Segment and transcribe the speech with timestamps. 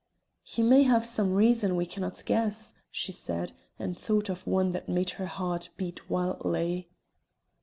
[0.41, 4.89] "He may have some reason we cannot guess," she said, and thought of one that
[4.89, 6.89] made her heart beat wildly.